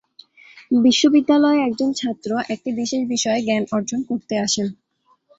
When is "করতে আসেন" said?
4.09-4.67